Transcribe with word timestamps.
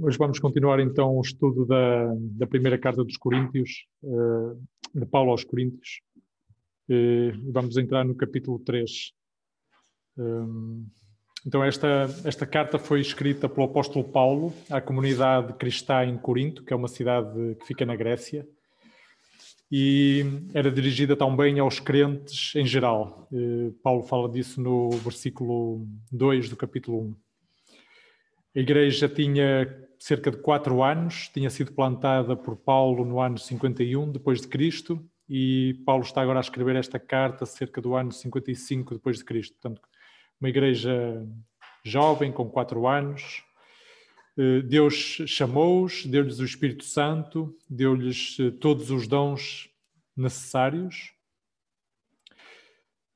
Hoje 0.00 0.18
vamos 0.18 0.38
continuar 0.38 0.80
então 0.80 1.16
o 1.16 1.20
estudo 1.20 1.64
da, 1.64 2.12
da 2.32 2.46
primeira 2.46 2.76
carta 2.76 3.02
dos 3.02 3.16
Coríntios, 3.16 3.86
uh, 4.02 4.60
de 4.94 5.06
Paulo 5.06 5.30
aos 5.30 5.44
Coríntios. 5.44 6.00
Uh, 6.88 7.52
vamos 7.52 7.76
entrar 7.76 8.04
no 8.04 8.14
capítulo 8.14 8.58
3. 8.58 9.12
Um, 10.18 10.86
então, 11.46 11.62
esta, 11.62 12.08
esta 12.24 12.44
carta 12.44 12.78
foi 12.78 13.00
escrita 13.00 13.48
pelo 13.48 13.66
apóstolo 13.66 14.04
Paulo 14.04 14.52
à 14.68 14.80
comunidade 14.80 15.52
cristã 15.54 16.04
em 16.04 16.18
Corinto, 16.18 16.64
que 16.64 16.72
é 16.72 16.76
uma 16.76 16.88
cidade 16.88 17.54
que 17.60 17.66
fica 17.66 17.86
na 17.86 17.94
Grécia, 17.94 18.46
e 19.70 20.24
era 20.52 20.70
dirigida 20.70 21.16
também 21.16 21.58
aos 21.60 21.80
crentes 21.80 22.54
em 22.56 22.66
geral. 22.66 23.28
Uh, 23.32 23.72
Paulo 23.82 24.02
fala 24.02 24.28
disso 24.28 24.60
no 24.60 24.90
versículo 24.90 25.86
2 26.12 26.50
do 26.50 26.56
capítulo 26.56 27.00
1. 27.00 27.25
A 28.56 28.58
igreja 28.58 29.06
tinha 29.06 29.86
cerca 29.98 30.30
de 30.30 30.38
quatro 30.38 30.82
anos, 30.82 31.28
tinha 31.28 31.50
sido 31.50 31.72
plantada 31.72 32.34
por 32.34 32.56
Paulo 32.56 33.04
no 33.04 33.20
ano 33.20 33.36
51 33.36 34.10
depois 34.10 34.40
de 34.40 34.48
Cristo 34.48 35.06
e 35.28 35.82
Paulo 35.84 36.02
está 36.02 36.22
agora 36.22 36.38
a 36.38 36.40
escrever 36.40 36.74
esta 36.74 36.98
carta 36.98 37.44
cerca 37.44 37.82
do 37.82 37.94
ano 37.94 38.10
55 38.10 38.94
depois 38.94 39.18
de 39.18 39.24
Cristo. 39.26 39.58
Portanto, 39.60 39.82
uma 40.40 40.48
igreja 40.48 41.22
jovem 41.84 42.32
com 42.32 42.48
quatro 42.48 42.86
anos. 42.86 43.44
Eh, 44.38 44.62
Deus 44.62 44.94
chamou-os, 45.26 46.06
deu-lhes 46.06 46.38
o 46.38 46.44
Espírito 46.46 46.84
Santo, 46.84 47.54
deu-lhes 47.68 48.38
eh, 48.40 48.50
todos 48.52 48.90
os 48.90 49.06
dons 49.06 49.68
necessários. 50.16 51.12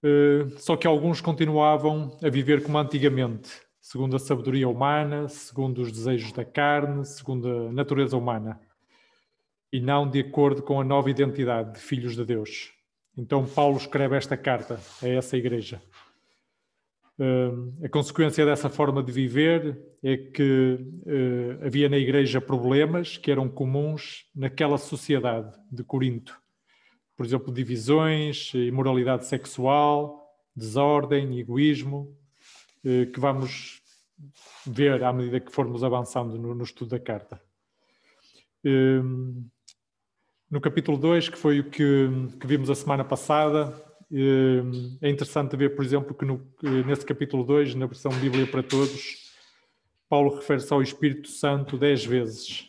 Eh, 0.03 0.49
só 0.59 0.77
que 0.77 0.87
alguns 0.87 1.23
continuavam 1.23 2.19
a 2.23 2.29
viver 2.29 2.63
como 2.63 2.77
antigamente, 2.77 3.70
segundo 3.81 4.17
a 4.17 4.19
sabedoria 4.19 4.69
humana, 4.69 5.29
segundo 5.29 5.81
os 5.81 5.91
desejos 5.91 6.33
da 6.33 6.45
carne, 6.45 7.05
segundo 7.05 7.69
a 7.69 7.73
natureza 7.73 8.17
humana, 8.17 8.61
e 9.73 9.81
não 9.81 10.09
de 10.09 10.21
acordo 10.21 10.63
com 10.63 10.81
a 10.81 10.85
nova 10.85 11.11
identidade 11.11 11.75
de 11.75 11.81
filhos 11.81 12.15
de 12.15 12.25
Deus. 12.25 12.73
Então, 13.17 13.47
Paulo 13.47 13.77
escreve 13.77 14.17
esta 14.17 14.37
carta 14.37 14.81
a 15.03 15.09
essa 15.09 15.37
igreja. 15.37 15.81
Uh, 17.19 17.85
a 17.85 17.89
consequência 17.89 18.47
dessa 18.47 18.71
forma 18.71 19.03
de 19.03 19.13
viver 19.13 19.79
é 20.03 20.17
que 20.17 20.79
uh, 20.81 21.67
havia 21.67 21.89
na 21.89 21.99
igreja 21.99 22.41
problemas 22.41 23.19
que 23.19 23.31
eram 23.31 23.49
comuns 23.49 24.27
naquela 24.35 24.79
sociedade 24.79 25.53
de 25.71 25.85
Corinto. 25.85 26.41
Por 27.17 27.27
exemplo, 27.27 27.53
divisões, 27.53 28.55
imoralidade 28.55 29.27
sexual, 29.27 30.19
desordem, 30.57 31.39
egoísmo, 31.39 32.17
que 32.83 33.21
vamos 33.21 33.81
ver 34.67 35.03
à 35.03 35.13
medida 35.13 35.41
que 35.41 35.53
formos 35.53 35.83
avançando 35.83 36.39
no, 36.39 36.55
no 36.55 36.65
estudo 36.65 36.91
da 36.91 37.01
carta. 37.01 37.41
Um, 38.65 39.49
no 40.51 40.61
capítulo 40.61 40.99
2, 40.99 41.29
que 41.29 41.39
foi 41.39 41.61
o 41.61 41.71
que, 41.71 42.09
que 42.39 42.47
vimos 42.47 42.69
a 42.69 42.75
semana 42.75 43.05
passada, 43.05 43.73
um, 44.11 44.99
é 45.01 45.09
interessante 45.09 45.57
ver, 45.57 45.75
por 45.75 45.85
exemplo, 45.85 46.15
que 46.15 46.25
no, 46.25 46.45
nesse 46.87 47.07
capítulo 47.07 47.45
2, 47.45 47.75
na 47.77 47.87
versão 47.87 48.13
Bíblia 48.13 48.47
para 48.47 48.63
Todos, 48.63 49.31
Paulo 50.09 50.35
refere-se 50.35 50.73
ao 50.73 50.83
Espírito 50.83 51.29
Santo 51.29 51.79
dez 51.79 52.05
vezes. 52.05 52.69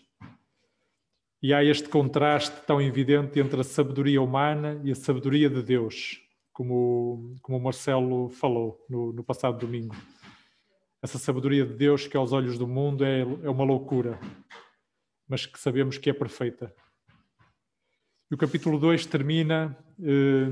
E 1.42 1.54
há 1.54 1.64
este 1.64 1.90
contraste 1.90 2.56
tão 2.68 2.80
evidente 2.80 3.40
entre 3.40 3.60
a 3.60 3.64
sabedoria 3.64 4.22
humana 4.22 4.80
e 4.84 4.92
a 4.92 4.96
sabedoria 4.96 5.50
de 5.50 5.64
Deus, 5.64 6.22
como, 6.52 7.36
como 7.42 7.58
o 7.58 7.62
Marcelo 7.62 8.30
falou 8.30 8.84
no, 8.90 9.14
no 9.14 9.24
passado 9.24 9.58
domingo 9.58 9.96
essa 11.02 11.18
sabedoria 11.18 11.66
de 11.66 11.74
Deus 11.74 12.06
que 12.06 12.16
aos 12.16 12.32
olhos 12.32 12.60
do 12.60 12.68
mundo 12.68 13.04
é, 13.04 13.22
é 13.22 13.50
uma 13.50 13.64
loucura, 13.64 14.20
mas 15.28 15.46
que 15.46 15.60
sabemos 15.60 15.98
que 15.98 16.10
é 16.10 16.14
perfeita. 16.14 16.74
E 18.30 18.36
o 18.36 18.38
capítulo 18.38 18.80
2 18.80 19.08
termina 19.08 19.76
eh, 20.00 20.52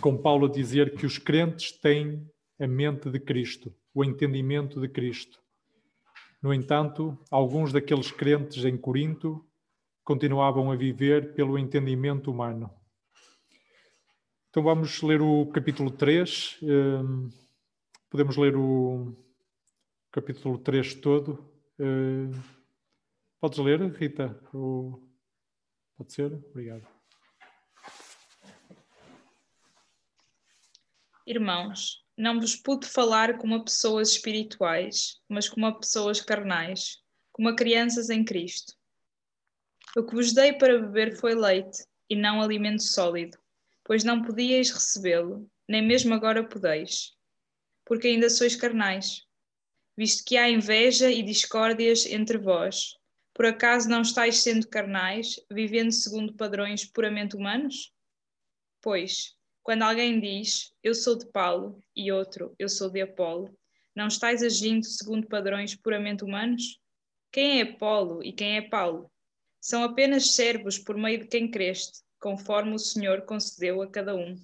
com 0.00 0.16
Paulo 0.16 0.46
a 0.46 0.50
dizer 0.50 0.94
que 0.96 1.04
os 1.04 1.18
crentes 1.18 1.72
têm 1.72 2.26
a 2.58 2.66
mente 2.66 3.10
de 3.10 3.20
Cristo, 3.20 3.74
o 3.92 4.02
entendimento 4.02 4.80
de 4.80 4.88
Cristo. 4.88 5.38
No 6.42 6.52
entanto, 6.52 7.18
alguns 7.30 7.72
daqueles 7.72 8.10
crentes 8.10 8.64
em 8.64 8.76
Corinto 8.76 9.46
continuavam 10.02 10.70
a 10.72 10.76
viver 10.76 11.34
pelo 11.34 11.58
entendimento 11.58 12.30
humano. 12.30 12.70
Então 14.54 14.62
vamos 14.62 15.02
ler 15.02 15.20
o 15.20 15.46
capítulo 15.46 15.90
3. 15.90 16.60
Eh, 16.62 17.28
podemos 18.08 18.36
ler 18.36 18.54
o, 18.54 19.12
capítulo 20.12 20.58
3 20.58 20.94
todo. 20.94 21.52
Uh, 21.76 22.30
podes 23.40 23.58
ler, 23.58 23.80
Rita? 23.96 24.40
Pode 24.52 26.12
ser? 26.12 26.32
Obrigado. 26.50 26.86
Irmãos, 31.26 32.04
não 32.16 32.38
vos 32.38 32.54
pude 32.54 32.86
falar 32.86 33.36
como 33.38 33.56
a 33.56 33.64
pessoas 33.64 34.10
espirituais, 34.10 35.20
mas 35.28 35.48
como 35.48 35.66
a 35.66 35.76
pessoas 35.76 36.20
carnais, 36.20 37.02
como 37.32 37.48
a 37.48 37.56
crianças 37.56 38.08
em 38.08 38.24
Cristo. 38.24 38.72
O 39.96 40.04
que 40.04 40.14
vos 40.14 40.32
dei 40.32 40.52
para 40.52 40.78
beber 40.78 41.16
foi 41.16 41.34
leite, 41.34 41.84
e 42.08 42.14
não 42.14 42.40
alimento 42.40 42.84
sólido, 42.84 43.36
pois 43.84 44.02
não 44.02 44.22
podíeis 44.22 44.70
recebê-lo, 44.70 45.48
nem 45.68 45.82
mesmo 45.82 46.14
agora 46.14 46.42
podeis, 46.42 47.12
porque 47.84 48.08
ainda 48.08 48.28
sois 48.30 48.56
carnais 48.56 49.24
visto 49.96 50.24
que 50.24 50.36
há 50.36 50.50
inveja 50.50 51.10
e 51.10 51.22
discórdias 51.22 52.06
entre 52.06 52.36
vós. 52.36 52.96
Por 53.32 53.46
acaso 53.46 53.88
não 53.88 54.02
estáis 54.02 54.38
sendo 54.38 54.68
carnais, 54.68 55.40
vivendo 55.50 55.92
segundo 55.92 56.34
padrões 56.34 56.84
puramente 56.84 57.36
humanos? 57.36 57.92
Pois, 58.80 59.34
quando 59.62 59.82
alguém 59.82 60.20
diz, 60.20 60.72
eu 60.82 60.94
sou 60.94 61.16
de 61.16 61.26
Paulo, 61.26 61.82
e 61.96 62.12
outro, 62.12 62.54
eu 62.58 62.68
sou 62.68 62.90
de 62.90 63.00
Apolo, 63.00 63.56
não 63.94 64.08
estáis 64.08 64.42
agindo 64.42 64.84
segundo 64.84 65.26
padrões 65.26 65.74
puramente 65.74 66.24
humanos? 66.24 66.80
Quem 67.32 67.60
é 67.60 67.62
Apolo 67.62 68.22
e 68.22 68.32
quem 68.32 68.56
é 68.56 68.62
Paulo? 68.62 69.10
São 69.60 69.82
apenas 69.82 70.34
servos 70.34 70.78
por 70.78 70.96
meio 70.96 71.20
de 71.20 71.26
quem 71.26 71.50
creste, 71.50 72.03
conforme 72.24 72.72
o 72.72 72.78
Senhor 72.78 73.20
concedeu 73.26 73.82
a 73.82 73.86
cada 73.86 74.16
um. 74.16 74.34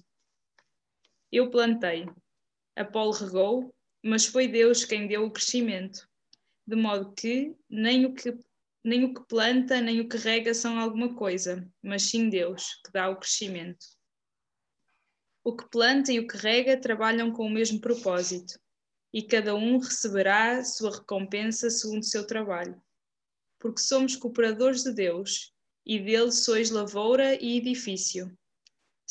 Eu 1.31 1.49
plantei, 1.49 2.07
Apolo 2.75 3.11
regou, 3.11 3.73
mas 4.03 4.27
foi 4.27 4.47
Deus 4.47 4.85
quem 4.85 5.07
deu 5.07 5.25
o 5.25 5.31
crescimento, 5.31 6.07
de 6.67 6.75
modo 6.75 7.11
que 7.13 7.55
nem 7.67 8.05
o 8.05 8.13
que 8.13 8.37
nem 8.83 9.03
o 9.05 9.15
que 9.15 9.23
planta 9.27 9.81
nem 9.81 9.99
o 9.99 10.07
que 10.07 10.15
rega 10.15 10.53
são 10.53 10.77
alguma 10.77 11.15
coisa, 11.15 11.67
mas 11.81 12.03
sim 12.03 12.29
Deus 12.29 12.79
que 12.85 12.91
dá 12.91 13.09
o 13.09 13.15
crescimento. 13.15 13.83
O 15.43 15.55
que 15.55 15.67
planta 15.67 16.11
e 16.11 16.19
o 16.19 16.27
que 16.27 16.37
rega 16.37 16.79
trabalham 16.79 17.31
com 17.31 17.47
o 17.47 17.49
mesmo 17.49 17.81
propósito, 17.81 18.59
e 19.11 19.23
cada 19.23 19.55
um 19.55 19.79
receberá 19.79 20.63
sua 20.63 20.97
recompensa 20.97 21.67
segundo 21.71 22.03
o 22.03 22.05
seu 22.05 22.27
trabalho. 22.27 22.79
Porque 23.57 23.81
somos 23.81 24.15
cooperadores 24.15 24.83
de 24.83 24.93
Deus, 24.93 25.50
e 25.85 25.99
dele 25.99 26.31
sois 26.31 26.69
lavoura 26.69 27.35
e 27.41 27.57
edifício, 27.57 28.31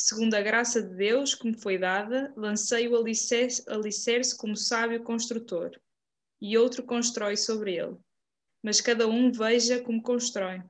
Segundo 0.02 0.32
a 0.32 0.40
graça 0.40 0.80
de 0.80 0.94
Deus 0.94 1.34
que 1.34 1.46
me 1.46 1.52
foi 1.52 1.76
dada, 1.76 2.32
lancei 2.34 2.88
o 2.88 2.96
alicerce, 2.96 3.62
alicerce 3.68 4.34
como 4.34 4.56
sábio 4.56 5.02
construtor, 5.02 5.72
e 6.40 6.56
outro 6.56 6.82
constrói 6.82 7.36
sobre 7.36 7.76
ele. 7.76 7.98
Mas 8.62 8.80
cada 8.80 9.06
um 9.06 9.30
veja 9.30 9.78
como 9.82 10.02
constrói. 10.02 10.62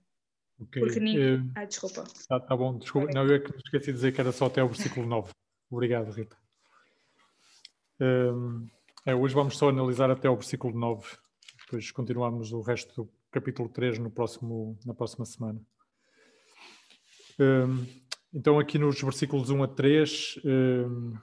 Okay. 0.59 0.83
Porque 0.83 0.99
ninguém. 0.99 1.43
Uh, 1.43 1.53
ah, 1.55 1.65
desculpa. 1.65 2.03
Tá, 2.29 2.41
tá 2.41 2.57
bom, 2.57 2.77
desculpa. 2.77 3.09
Não, 3.15 3.25
eu 3.25 3.37
é 3.37 3.39
que 3.39 3.57
esqueci 3.57 3.87
de 3.87 3.93
dizer 3.93 4.13
que 4.13 4.21
era 4.21 4.33
só 4.33 4.47
até 4.47 4.65
o 4.65 4.69
versículo 4.69 5.07
9. 5.07 5.31
Obrigado, 5.71 6.11
Rita. 6.11 6.37
Um, 8.01 8.67
é, 9.07 9.15
hoje 9.15 9.33
vamos 9.33 9.57
só 9.57 9.69
analisar 9.69 10.11
até 10.11 10.29
o 10.29 10.35
versículo 10.35 10.77
9. 10.77 11.07
Depois 11.67 11.93
continuamos 11.93 12.51
o 12.51 12.63
resto 12.63 13.05
do 13.05 13.13
capítulo 13.31 13.69
3 13.69 14.01
no 14.01 14.11
próximo, 14.11 14.77
na 14.85 14.93
próxima 14.93 15.25
semana. 15.25 15.61
Então, 18.33 18.59
aqui 18.59 18.79
nos 18.79 19.01
versículos 19.01 19.49
1 19.49 19.63
a 19.63 19.69
3. 19.69 20.41
Hum, 20.45 21.17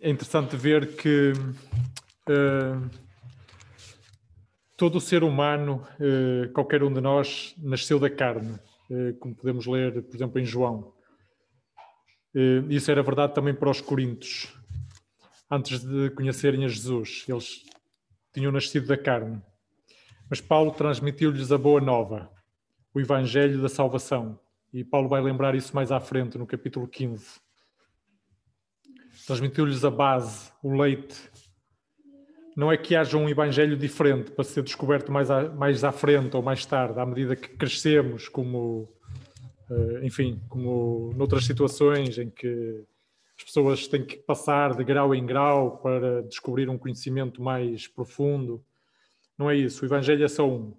é 0.00 0.08
interessante 0.08 0.56
ver 0.56 0.96
que 0.96 1.32
todo 4.76 4.96
o 4.96 5.00
ser 5.00 5.24
humano, 5.24 5.84
uh, 5.98 6.52
qualquer 6.52 6.84
um 6.84 6.92
de 6.92 7.00
nós, 7.00 7.54
nasceu 7.58 7.98
da 7.98 8.08
carne, 8.08 8.58
uh, 8.90 9.14
como 9.18 9.34
podemos 9.34 9.66
ler, 9.66 10.02
por 10.04 10.14
exemplo, 10.14 10.40
em 10.40 10.44
João. 10.44 10.94
isso 12.70 12.90
era 12.90 13.02
verdade 13.02 13.34
também 13.34 13.54
para 13.54 13.70
os 13.70 13.80
coríntios. 13.80 14.54
Antes 15.50 15.80
de 15.80 16.10
conhecerem 16.10 16.64
a 16.64 16.68
Jesus, 16.68 17.24
eles 17.26 17.64
tinham 18.32 18.52
nascido 18.52 18.86
da 18.86 18.96
carne. 18.96 19.42
Mas 20.30 20.42
Paulo 20.42 20.70
transmitiu-lhes 20.72 21.50
a 21.50 21.56
boa 21.56 21.80
nova, 21.80 22.30
o 22.92 23.00
evangelho 23.00 23.62
da 23.62 23.68
salvação. 23.68 24.38
E 24.72 24.84
Paulo 24.84 25.08
vai 25.08 25.22
lembrar 25.22 25.54
isso 25.54 25.74
mais 25.74 25.90
à 25.90 25.98
frente, 25.98 26.36
no 26.36 26.46
capítulo 26.46 26.86
15. 26.86 27.40
transmitiu-lhes 29.26 29.84
a 29.84 29.90
base, 29.90 30.52
o 30.62 30.76
leite. 30.76 31.30
Não 32.54 32.70
é 32.70 32.76
que 32.76 32.94
haja 32.94 33.16
um 33.16 33.28
evangelho 33.28 33.76
diferente 33.76 34.30
para 34.30 34.44
ser 34.44 34.62
descoberto 34.62 35.10
mais 35.10 35.30
à, 35.30 35.48
mais 35.48 35.82
à 35.82 35.92
frente 35.92 36.36
ou 36.36 36.42
mais 36.42 36.66
tarde, 36.66 37.00
à 37.00 37.06
medida 37.06 37.34
que 37.34 37.48
crescemos, 37.48 38.28
como, 38.28 38.86
eh, 39.70 40.00
enfim, 40.02 40.42
como 40.48 41.12
noutras 41.16 41.46
situações 41.46 42.18
em 42.18 42.28
que 42.28 42.84
as 43.38 43.44
pessoas 43.44 43.86
têm 43.86 44.04
que 44.04 44.16
passar 44.16 44.74
de 44.76 44.84
grau 44.84 45.14
em 45.14 45.24
grau 45.24 45.78
para 45.78 46.22
descobrir 46.24 46.68
um 46.68 46.76
conhecimento 46.76 47.40
mais 47.40 47.86
profundo. 47.86 48.62
Não 49.38 49.48
é 49.48 49.56
isso. 49.56 49.84
O 49.84 49.86
Evangelho 49.86 50.24
é 50.24 50.28
só 50.28 50.48
um. 50.48 50.76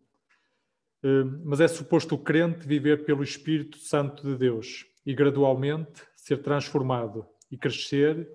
Eh, 1.03 1.23
mas 1.45 1.61
é 1.61 1.67
suposto 1.67 2.15
o 2.15 2.17
crente 2.17 2.67
viver 2.67 3.05
pelo 3.05 3.23
Espírito 3.23 3.77
Santo 3.77 4.23
de 4.23 4.35
Deus 4.35 4.85
e 5.05 5.13
gradualmente 5.13 6.03
ser 6.15 6.41
transformado 6.41 7.25
e 7.49 7.57
crescer 7.57 8.29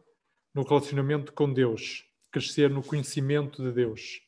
no 0.55 0.63
relacionamento 0.63 1.33
com 1.33 1.53
Deus, 1.53 2.05
crescer 2.33 2.71
no 2.71 2.83
conhecimento 2.83 3.63
de 3.63 3.73
Deus. 3.73 4.23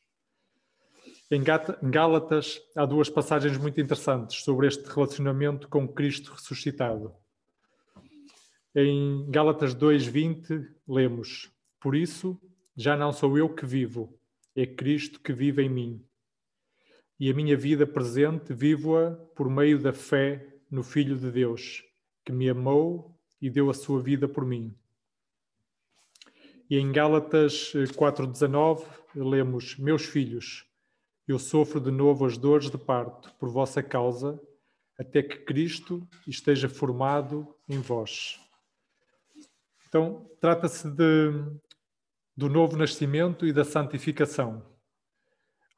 Em 1.30 1.42
Gálatas 1.42 2.60
há 2.76 2.84
duas 2.84 3.08
passagens 3.08 3.58
muito 3.58 3.80
interessantes 3.80 4.44
sobre 4.44 4.68
este 4.68 4.84
relacionamento 4.84 5.68
com 5.68 5.88
Cristo 5.88 6.32
ressuscitado. 6.32 7.12
Em 8.74 9.28
Gálatas 9.30 9.74
2:20 9.74 10.68
lemos: 10.86 11.50
Por 11.80 11.96
isso 11.96 12.40
já 12.76 12.96
não 12.96 13.12
sou 13.12 13.36
eu 13.38 13.48
que 13.48 13.66
vivo, 13.66 14.16
é 14.56 14.66
Cristo 14.66 15.20
que 15.20 15.32
vive 15.32 15.62
em 15.62 15.68
mim. 15.68 16.04
E 17.20 17.30
a 17.30 17.34
minha 17.34 17.56
vida 17.56 17.86
presente 17.86 18.54
vivo-a 18.54 19.12
por 19.34 19.50
meio 19.50 19.78
da 19.78 19.92
fé 19.92 20.46
no 20.70 20.82
Filho 20.82 21.16
de 21.16 21.30
Deus, 21.30 21.84
que 22.24 22.32
me 22.32 22.48
amou 22.48 23.14
e 23.40 23.50
deu 23.50 23.68
a 23.70 23.74
sua 23.74 24.00
vida 24.00 24.26
por 24.26 24.44
mim. 24.44 24.74
E 26.68 26.78
em 26.78 26.90
Gálatas 26.90 27.72
4:19 27.94 28.84
lemos: 29.14 29.76
Meus 29.76 30.04
filhos, 30.04 30.66
eu 31.28 31.38
sofro 31.38 31.80
de 31.80 31.90
novo 31.90 32.24
as 32.24 32.36
dores 32.36 32.70
de 32.70 32.78
parto 32.78 33.32
por 33.38 33.48
vossa 33.50 33.82
causa, 33.82 34.40
até 34.98 35.22
que 35.22 35.44
Cristo 35.44 36.08
esteja 36.26 36.68
formado 36.68 37.54
em 37.68 37.78
vós. 37.78 38.40
Então, 39.88 40.28
trata-se 40.40 40.88
do 42.36 42.48
novo 42.48 42.76
nascimento 42.76 43.46
e 43.46 43.52
da 43.52 43.64
santificação. 43.64 44.62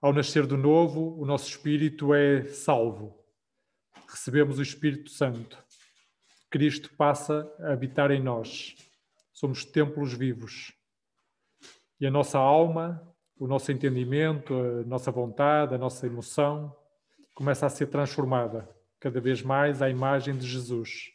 Ao 0.00 0.12
nascer 0.12 0.46
do 0.46 0.56
novo, 0.56 1.20
o 1.20 1.24
nosso 1.24 1.48
espírito 1.48 2.12
é 2.12 2.44
salvo. 2.44 3.16
Recebemos 4.08 4.58
o 4.58 4.62
Espírito 4.62 5.10
Santo. 5.10 5.58
Cristo 6.50 6.90
passa 6.96 7.50
a 7.60 7.72
habitar 7.72 8.10
em 8.10 8.22
nós. 8.22 8.74
Somos 9.32 9.64
templos 9.64 10.14
vivos. 10.14 10.72
E 12.00 12.06
a 12.06 12.10
nossa 12.10 12.38
alma, 12.38 13.02
o 13.38 13.46
nosso 13.46 13.70
entendimento, 13.70 14.54
a 14.54 14.84
nossa 14.84 15.10
vontade, 15.10 15.74
a 15.74 15.78
nossa 15.78 16.06
emoção 16.06 16.74
começa 17.34 17.66
a 17.66 17.70
ser 17.70 17.86
transformada 17.86 18.68
cada 18.98 19.20
vez 19.20 19.42
mais 19.42 19.80
à 19.82 19.88
imagem 19.88 20.36
de 20.36 20.46
Jesus 20.46 21.12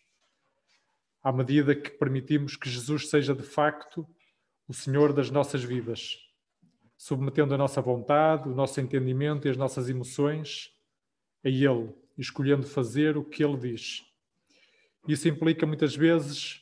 à 1.24 1.32
medida 1.32 1.74
que 1.74 1.90
permitimos 1.90 2.58
que 2.58 2.70
Jesus 2.70 3.10
seja 3.10 3.34
de 3.34 3.44
facto 3.44 4.06
o 4.68 4.74
Senhor 4.74 5.14
das 5.14 5.30
nossas 5.30 5.64
vidas, 5.64 6.18
submetendo 6.98 7.54
a 7.54 7.58
nossa 7.58 7.82
vontade, 7.82 8.50
o 8.50 8.56
nosso 8.56 8.80
entendimento 8.80 9.48
e 9.48 9.52
as 9.52 9.58
nossas 9.58 9.90
emoções 9.90 10.72
a 11.44 11.50
Ele, 11.50 11.94
escolhendo 12.18 12.66
fazer 12.66 13.18
o 13.18 13.24
que 13.24 13.44
Ele 13.44 13.58
diz. 13.58 14.04
Isso 15.08 15.28
implica 15.28 15.66
muitas 15.66 15.96
vezes 15.96 16.62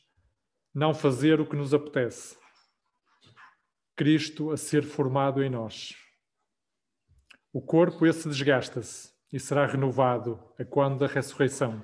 não 0.73 0.93
fazer 0.93 1.39
o 1.39 1.45
que 1.45 1.55
nos 1.55 1.73
apetece. 1.73 2.37
Cristo 3.95 4.51
a 4.51 4.57
ser 4.57 4.83
formado 4.83 5.43
em 5.43 5.49
nós. 5.49 5.95
O 7.53 7.61
corpo 7.61 8.05
esse 8.05 8.27
desgasta-se 8.27 9.11
e 9.31 9.39
será 9.39 9.65
renovado 9.65 10.39
a 10.57 10.65
quando 10.65 10.99
da 10.99 11.07
ressurreição 11.07 11.83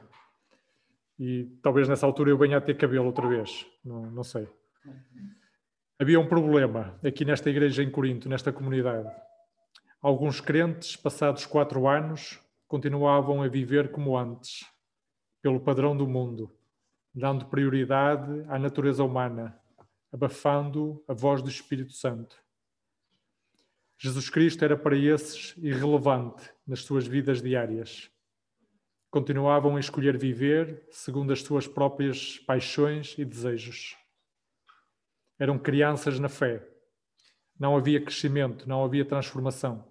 e 1.19 1.45
talvez 1.63 1.87
nessa 1.89 2.05
altura 2.05 2.29
eu 2.29 2.37
venha 2.37 2.57
a 2.57 2.61
ter 2.61 2.77
cabelo 2.77 3.05
outra 3.05 3.27
vez, 3.27 3.65
não, 3.83 4.03
não 4.11 4.23
sei. 4.23 4.47
Havia 5.99 6.19
um 6.19 6.27
problema 6.27 6.99
aqui 7.03 7.25
nesta 7.25 7.49
igreja 7.49 7.81
em 7.81 7.89
Corinto, 7.89 8.29
nesta 8.29 8.51
comunidade. 8.53 9.09
Alguns 10.01 10.39
crentes, 10.39 10.95
passados 10.95 11.45
quatro 11.45 11.88
anos, 11.88 12.39
continuavam 12.67 13.41
a 13.41 13.47
viver 13.47 13.91
como 13.91 14.17
antes, 14.17 14.65
pelo 15.41 15.59
padrão 15.59 15.97
do 15.97 16.07
mundo, 16.07 16.51
dando 17.13 17.45
prioridade 17.45 18.45
à 18.47 18.59
natureza 18.59 19.03
humana, 19.03 19.59
abafando 20.11 21.03
a 21.07 21.13
voz 21.13 21.41
do 21.41 21.49
Espírito 21.49 21.94
Santo. 21.94 22.38
Jesus 23.97 24.29
Cristo 24.29 24.63
era 24.63 24.77
para 24.77 24.95
esses 24.95 25.55
irrelevante 25.57 26.51
nas 26.67 26.81
suas 26.81 27.07
vidas 27.07 27.41
diárias 27.41 28.11
continuavam 29.09 29.77
a 29.77 29.79
escolher 29.79 30.17
viver 30.17 30.85
segundo 30.91 31.33
as 31.33 31.41
suas 31.41 31.67
próprias 31.67 32.38
paixões 32.39 33.15
e 33.17 33.25
desejos. 33.25 33.97
Eram 35.39 35.59
crianças 35.59 36.19
na 36.19 36.29
fé. 36.29 36.67
Não 37.59 37.75
havia 37.75 38.01
crescimento, 38.01 38.67
não 38.67 38.83
havia 38.83 39.05
transformação. 39.05 39.87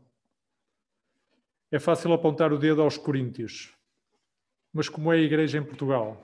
É 1.71 1.79
fácil 1.79 2.13
apontar 2.13 2.53
o 2.53 2.59
dedo 2.59 2.83
aos 2.83 2.97
coríntios. 2.97 3.75
Mas 4.73 4.89
como 4.89 5.13
é 5.13 5.17
a 5.17 5.21
igreja 5.21 5.59
em 5.59 5.65
Portugal? 5.65 6.23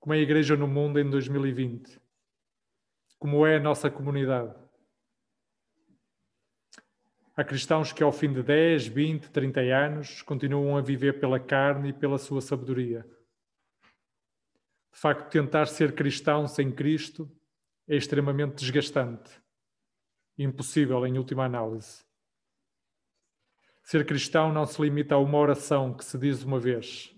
Como 0.00 0.14
é 0.14 0.18
a 0.18 0.20
igreja 0.20 0.56
no 0.56 0.66
mundo 0.66 0.98
em 0.98 1.08
2020? 1.08 2.00
Como 3.18 3.46
é 3.46 3.56
a 3.56 3.60
nossa 3.60 3.90
comunidade? 3.90 4.54
Há 7.36 7.44
cristãos 7.44 7.92
que, 7.92 8.02
ao 8.02 8.10
fim 8.10 8.32
de 8.32 8.42
10, 8.42 8.88
20, 8.88 9.30
30 9.30 9.60
anos, 9.60 10.22
continuam 10.22 10.76
a 10.76 10.80
viver 10.80 11.20
pela 11.20 11.38
carne 11.38 11.90
e 11.90 11.92
pela 11.92 12.18
sua 12.18 12.40
sabedoria. 12.40 13.06
De 14.92 14.98
facto, 14.98 15.30
tentar 15.30 15.66
ser 15.66 15.94
cristão 15.94 16.48
sem 16.48 16.72
Cristo 16.72 17.30
é 17.88 17.96
extremamente 17.96 18.56
desgastante, 18.56 19.30
impossível 20.36 21.06
em 21.06 21.18
última 21.18 21.44
análise. 21.44 22.04
Ser 23.82 24.04
cristão 24.04 24.52
não 24.52 24.66
se 24.66 24.80
limita 24.80 25.14
a 25.14 25.18
uma 25.18 25.38
oração 25.38 25.94
que 25.94 26.04
se 26.04 26.18
diz 26.18 26.42
uma 26.42 26.60
vez. 26.60 27.14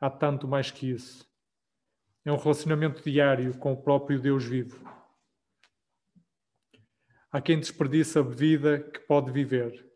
Há 0.00 0.08
tanto 0.08 0.46
mais 0.46 0.70
que 0.70 0.90
isso. 0.90 1.26
É 2.24 2.30
um 2.30 2.36
relacionamento 2.36 3.02
diário 3.02 3.58
com 3.58 3.72
o 3.72 3.82
próprio 3.82 4.20
Deus 4.20 4.44
vivo 4.44 4.96
Há 7.36 7.40
quem 7.42 7.60
desperdiça 7.60 8.20
a 8.20 8.22
vida 8.22 8.80
que 8.80 9.00
pode 9.00 9.30
viver. 9.30 9.86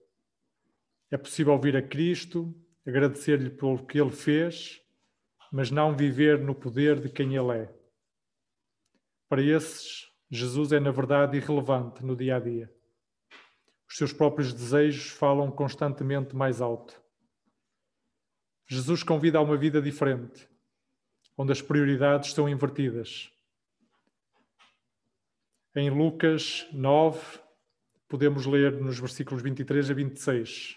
É 1.11 1.17
possível 1.17 1.59
vir 1.59 1.75
a 1.75 1.81
Cristo, 1.81 2.55
agradecer-lhe 2.87 3.49
pelo 3.49 3.87
que 3.87 3.99
ele 3.99 4.11
fez, 4.11 4.79
mas 5.50 5.71
não 5.71 5.97
viver 5.97 6.38
no 6.38 6.55
poder 6.55 7.00
de 7.00 7.09
quem 7.09 7.37
ele 7.37 7.57
é. 7.61 7.80
Para 9.31 9.45
esses, 9.45 10.11
Jesus 10.29 10.73
é 10.73 10.81
na 10.81 10.91
verdade 10.91 11.37
irrelevante 11.37 12.05
no 12.05 12.17
dia 12.17 12.35
a 12.35 12.41
dia. 12.41 12.69
Os 13.89 13.97
seus 13.97 14.13
próprios 14.13 14.53
desejos 14.53 15.11
falam 15.11 15.53
constantemente 15.53 16.35
mais 16.35 16.61
alto. 16.61 17.01
Jesus 18.69 19.05
convida 19.05 19.39
a 19.39 19.41
uma 19.41 19.57
vida 19.57 19.81
diferente, 19.81 20.49
onde 21.39 21.53
as 21.53 21.63
prioridades 21.63 22.33
são 22.33 22.49
invertidas. 22.49 23.31
Em 25.77 25.91
Lucas 25.91 26.67
9, 26.73 27.39
podemos 28.09 28.47
ler 28.47 28.81
nos 28.81 28.99
versículos 28.99 29.45
23 29.45 29.93
a 29.93 29.95
26. 29.95 30.77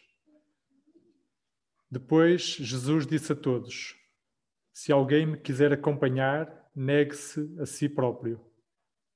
Depois 1.90 2.42
Jesus 2.42 3.08
disse 3.08 3.32
a 3.32 3.36
todos: 3.36 3.96
Se 4.72 4.92
alguém 4.92 5.26
me 5.26 5.38
quiser 5.40 5.74
acompanhar, 5.74 6.62
negue-se 6.75 7.56
a 7.60 7.65
si 7.65 7.88
próprio. 7.88 8.39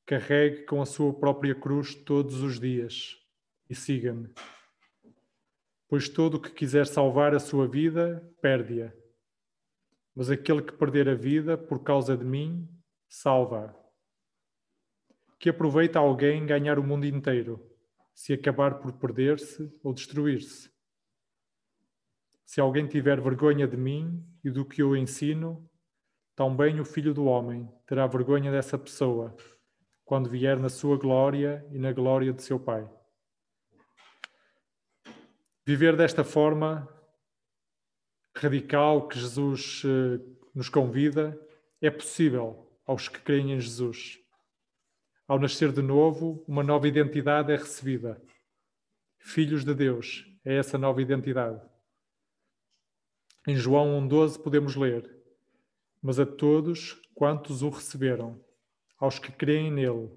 Carregue 0.05 0.63
com 0.65 0.81
a 0.81 0.85
sua 0.85 1.13
própria 1.13 1.53
cruz 1.53 1.93
todos 1.93 2.41
os 2.41 2.59
dias 2.59 3.17
e 3.69 3.75
siga-me. 3.75 4.29
Pois 5.87 6.07
todo 6.07 6.35
o 6.35 6.41
que 6.41 6.51
quiser 6.51 6.87
salvar 6.87 7.35
a 7.35 7.39
sua 7.39 7.67
vida, 7.67 8.21
perde-a. 8.41 8.93
Mas 10.15 10.29
aquele 10.29 10.61
que 10.61 10.73
perder 10.73 11.09
a 11.09 11.15
vida 11.15 11.57
por 11.57 11.83
causa 11.83 12.15
de 12.15 12.25
mim, 12.25 12.67
salva-a 13.07 13.87
que 15.39 15.49
aproveita 15.49 15.99
alguém 15.99 16.45
ganhar 16.45 16.79
o 16.79 16.83
mundo 16.83 17.05
inteiro, 17.05 17.63
se 18.13 18.33
acabar 18.33 18.79
por 18.79 18.93
perder-se 18.93 19.71
ou 19.83 19.93
destruir-se? 19.93 20.69
Se 22.45 22.59
alguém 22.59 22.87
tiver 22.87 23.21
vergonha 23.21 23.67
de 23.67 23.77
mim 23.77 24.25
e 24.43 24.49
do 24.49 24.65
que 24.65 24.81
eu 24.81 24.95
ensino, 24.95 25.69
também 26.37 26.79
o 26.79 26.85
Filho 26.85 27.15
do 27.15 27.25
Homem 27.25 27.67
terá 27.87 28.05
vergonha 28.05 28.51
dessa 28.51 28.77
pessoa, 28.77 29.35
quando 30.05 30.29
vier 30.29 30.59
na 30.59 30.69
sua 30.69 30.95
glória 30.95 31.65
e 31.71 31.79
na 31.79 31.91
glória 31.91 32.31
de 32.31 32.43
seu 32.43 32.59
Pai. 32.59 32.87
Viver 35.65 35.97
desta 35.97 36.23
forma 36.23 36.87
radical 38.35 39.07
que 39.07 39.17
Jesus 39.17 39.81
eh, 39.83 40.23
nos 40.53 40.69
convida 40.69 41.35
é 41.81 41.89
possível 41.89 42.71
aos 42.85 43.09
que 43.09 43.19
creem 43.19 43.53
em 43.53 43.59
Jesus 43.59 44.19
Ao 45.27 45.39
nascer 45.39 45.71
de 45.71 45.81
novo, 45.81 46.45
uma 46.47 46.63
nova 46.63 46.87
identidade 46.87 47.51
é 47.51 47.55
recebida. 47.55 48.21
Filhos 49.17 49.65
de 49.65 49.73
Deus, 49.73 50.23
é 50.45 50.55
essa 50.55 50.77
nova 50.77 51.01
identidade. 51.01 51.59
Em 53.47 53.55
João 53.55 53.99
1,12 54.07 54.41
podemos 54.41 54.75
ler: 54.75 55.16
Mas 56.07 56.21
a 56.21 56.25
todos 56.25 56.97
quantos 57.13 57.61
o 57.61 57.67
receberam, 57.67 58.41
aos 58.97 59.19
que 59.19 59.29
creem 59.29 59.69
nele, 59.69 60.09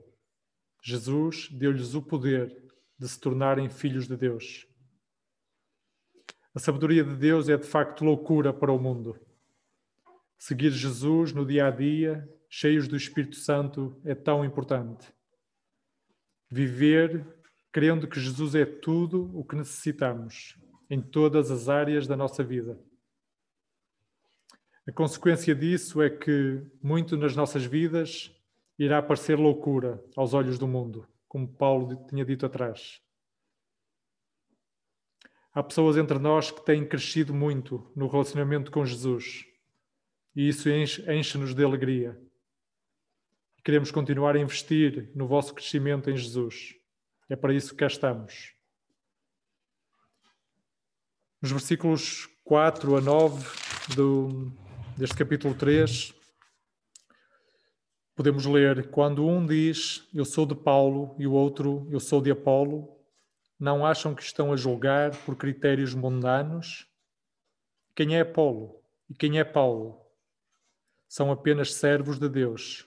Jesus 0.80 1.48
deu-lhes 1.50 1.94
o 1.94 2.00
poder 2.00 2.56
de 2.96 3.08
se 3.08 3.18
tornarem 3.18 3.68
filhos 3.68 4.06
de 4.06 4.16
Deus. 4.16 4.68
A 6.54 6.60
sabedoria 6.60 7.02
de 7.02 7.16
Deus 7.16 7.48
é 7.48 7.56
de 7.56 7.66
facto 7.66 8.04
loucura 8.04 8.52
para 8.52 8.70
o 8.70 8.78
mundo. 8.78 9.18
Seguir 10.38 10.70
Jesus 10.70 11.32
no 11.32 11.44
dia 11.44 11.66
a 11.66 11.72
dia, 11.72 12.24
cheios 12.48 12.86
do 12.86 12.94
Espírito 12.94 13.34
Santo, 13.34 14.00
é 14.04 14.14
tão 14.14 14.44
importante. 14.44 15.12
Viver 16.48 17.26
crendo 17.72 18.06
que 18.06 18.20
Jesus 18.20 18.54
é 18.54 18.64
tudo 18.64 19.28
o 19.36 19.44
que 19.44 19.56
necessitamos 19.56 20.56
em 20.88 21.02
todas 21.02 21.50
as 21.50 21.68
áreas 21.68 22.06
da 22.06 22.16
nossa 22.16 22.44
vida. 22.44 22.78
A 24.86 24.92
consequência 24.92 25.54
disso 25.54 26.00
é 26.02 26.08
que 26.08 26.62
muito 26.82 27.16
nas 27.16 27.36
nossas 27.36 27.64
vidas 27.64 28.34
irá 28.78 29.02
parecer 29.02 29.38
loucura 29.38 30.02
aos 30.16 30.32
olhos 30.32 30.58
do 30.58 30.66
mundo, 30.66 31.06
como 31.28 31.46
Paulo 31.46 32.06
tinha 32.08 32.24
dito 32.24 32.46
atrás. 32.46 33.00
Há 35.52 35.62
pessoas 35.62 35.96
entre 35.96 36.18
nós 36.18 36.50
que 36.50 36.64
têm 36.64 36.86
crescido 36.86 37.34
muito 37.34 37.90
no 37.94 38.06
relacionamento 38.06 38.70
com 38.70 38.84
Jesus 38.86 39.44
e 40.34 40.48
isso 40.48 40.68
enche-nos 40.68 41.54
de 41.54 41.64
alegria. 41.64 42.18
Queremos 43.64 43.90
continuar 43.90 44.36
a 44.36 44.40
investir 44.40 45.10
no 45.14 45.26
vosso 45.26 45.52
crescimento 45.52 46.08
em 46.08 46.16
Jesus. 46.16 46.74
É 47.28 47.36
para 47.36 47.52
isso 47.52 47.70
que 47.70 47.76
cá 47.76 47.86
estamos. 47.86 48.54
Nos 51.42 51.50
versículos 51.50 52.26
4 52.44 52.96
a 52.96 53.00
9 53.00 53.46
do, 53.94 54.52
deste 55.00 55.16
capítulo 55.16 55.54
3, 55.54 56.14
podemos 58.14 58.44
ler: 58.44 58.90
Quando 58.90 59.26
um 59.26 59.46
diz 59.46 60.06
eu 60.12 60.26
sou 60.26 60.44
de 60.44 60.54
Paulo 60.54 61.16
e 61.18 61.26
o 61.26 61.32
outro 61.32 61.88
eu 61.90 61.98
sou 61.98 62.20
de 62.20 62.30
Apolo, 62.30 62.86
não 63.58 63.86
acham 63.86 64.14
que 64.14 64.22
estão 64.22 64.52
a 64.52 64.56
julgar 64.56 65.16
por 65.24 65.36
critérios 65.36 65.94
mundanos? 65.94 66.86
Quem 67.96 68.14
é 68.14 68.20
Apolo 68.20 68.78
e 69.08 69.14
quem 69.14 69.38
é 69.38 69.44
Paulo? 69.44 69.98
São 71.08 71.32
apenas 71.32 71.72
servos 71.72 72.18
de 72.18 72.28
Deus, 72.28 72.86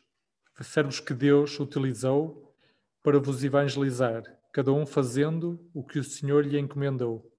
servos 0.62 1.00
que 1.00 1.16
Deus 1.16 1.60
utilizou 1.60 2.56
para 3.02 3.20
vos 3.20 3.44
evangelizar, 3.44 4.22
cada 4.52 4.72
um 4.72 4.86
fazendo 4.86 5.68
o 5.74 5.84
que 5.84 5.98
o 5.98 6.04
Senhor 6.04 6.46
lhe 6.46 6.60
encomendou. 6.60 7.33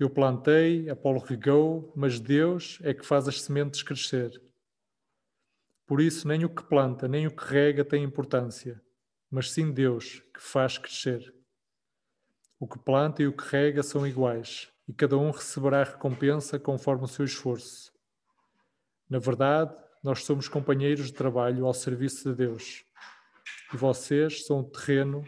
Eu 0.00 0.08
plantei, 0.08 0.88
Apolo 0.88 1.20
regou, 1.20 1.92
mas 1.94 2.18
Deus 2.18 2.78
é 2.80 2.94
que 2.94 3.04
faz 3.04 3.28
as 3.28 3.42
sementes 3.42 3.82
crescer. 3.82 4.42
Por 5.86 6.00
isso, 6.00 6.26
nem 6.26 6.42
o 6.42 6.48
que 6.48 6.62
planta, 6.62 7.06
nem 7.06 7.26
o 7.26 7.30
que 7.30 7.44
rega 7.44 7.84
tem 7.84 8.02
importância, 8.02 8.80
mas 9.30 9.50
sim 9.50 9.70
Deus 9.70 10.20
que 10.32 10.40
faz 10.40 10.78
crescer. 10.78 11.34
O 12.58 12.66
que 12.66 12.78
planta 12.78 13.22
e 13.22 13.26
o 13.26 13.36
que 13.36 13.44
rega 13.44 13.82
são 13.82 14.06
iguais, 14.06 14.72
e 14.88 14.94
cada 14.94 15.18
um 15.18 15.30
receberá 15.30 15.84
recompensa 15.84 16.58
conforme 16.58 17.04
o 17.04 17.06
seu 17.08 17.26
esforço. 17.26 17.92
Na 19.06 19.18
verdade, 19.18 19.76
nós 20.02 20.24
somos 20.24 20.48
companheiros 20.48 21.08
de 21.08 21.12
trabalho 21.12 21.66
ao 21.66 21.74
serviço 21.74 22.30
de 22.30 22.36
Deus, 22.36 22.86
e 23.70 23.76
vocês 23.76 24.46
são 24.46 24.60
o 24.60 24.64
terreno 24.64 25.22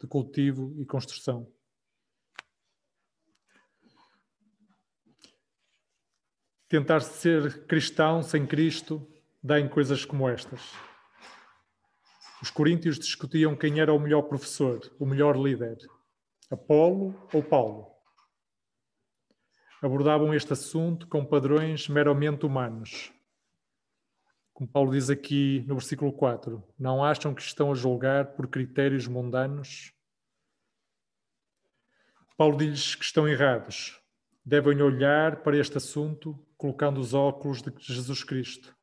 de 0.00 0.06
cultivo 0.06 0.74
e 0.78 0.86
construção. 0.86 1.52
Tentar 6.70 7.00
ser 7.00 7.66
cristão 7.66 8.22
sem 8.22 8.46
Cristo 8.46 9.04
dá 9.42 9.58
em 9.58 9.68
coisas 9.68 10.04
como 10.04 10.28
estas. 10.28 10.72
Os 12.40 12.48
coríntios 12.48 12.96
discutiam 12.96 13.56
quem 13.56 13.80
era 13.80 13.92
o 13.92 13.98
melhor 13.98 14.22
professor, 14.22 14.80
o 14.96 15.04
melhor 15.04 15.36
líder. 15.36 15.76
Apolo 16.48 17.12
ou 17.34 17.42
Paulo. 17.42 17.90
Abordavam 19.82 20.32
este 20.32 20.52
assunto 20.52 21.08
com 21.08 21.24
padrões 21.24 21.88
meramente 21.88 22.46
humanos. 22.46 23.12
Como 24.52 24.70
Paulo 24.70 24.92
diz 24.92 25.10
aqui 25.10 25.64
no 25.66 25.74
versículo 25.74 26.12
4, 26.12 26.62
não 26.78 27.02
acham 27.02 27.34
que 27.34 27.42
estão 27.42 27.72
a 27.72 27.74
julgar 27.74 28.36
por 28.36 28.46
critérios 28.46 29.08
mundanos? 29.08 29.92
Paulo 32.36 32.56
diz 32.56 32.94
que 32.94 33.04
estão 33.04 33.26
errados. 33.26 34.00
Devem 34.44 34.80
olhar 34.80 35.42
para 35.42 35.56
este 35.56 35.76
assunto 35.76 36.46
colocando 36.60 37.00
os 37.00 37.14
óculos 37.14 37.62
de 37.62 37.72
Jesus 37.78 38.22
Cristo. 38.22 38.76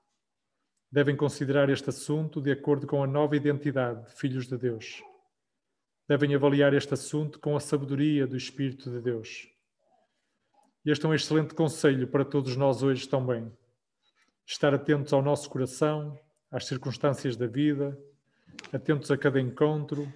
Devem 0.92 1.16
considerar 1.16 1.70
este 1.70 1.90
assunto 1.90 2.42
de 2.42 2.52
acordo 2.52 2.88
com 2.88 3.04
a 3.04 3.08
nova 3.08 3.36
identidade 3.36 4.06
de 4.06 4.16
filhos 4.16 4.48
de 4.48 4.58
Deus 4.58 5.02
devem 6.08 6.34
avaliar 6.34 6.74
este 6.74 6.94
assunto 6.94 7.38
com 7.38 7.56
a 7.56 7.60
sabedoria 7.60 8.26
do 8.26 8.38
Espírito 8.38 8.90
de 8.90 9.02
Deus. 9.02 9.50
Este 10.86 11.06
é 11.06 11.10
um 11.10 11.14
excelente 11.14 11.54
conselho 11.54 12.08
para 12.08 12.24
todos 12.24 12.56
nós 12.56 12.82
hoje 12.82 13.08
também. 13.10 13.52
Estar 14.46 14.74
atentos 14.74 15.12
ao 15.12 15.22
nosso 15.22 15.50
coração, 15.50 16.18
às 16.50 16.66
circunstâncias 16.66 17.36
da 17.36 17.46
vida, 17.46 18.00
atentos 18.72 19.12
a 19.12 19.18
cada 19.18 19.42
encontro, 19.42 20.12